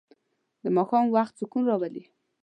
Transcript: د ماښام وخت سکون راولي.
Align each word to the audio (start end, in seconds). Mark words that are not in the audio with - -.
د 0.63 0.65
ماښام 0.75 1.05
وخت 1.15 1.33
سکون 1.39 1.63
راولي. 1.69 2.03